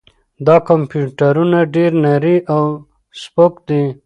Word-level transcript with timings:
دا 0.47 0.55
کمپیوټر 0.69 1.35
ډېر 1.75 1.91
نری 2.03 2.37
او 2.53 2.63
سپک 3.21 3.53
دی. 3.67 3.83